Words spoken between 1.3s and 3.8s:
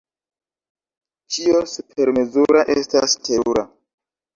Ĉio supermezura estas terura.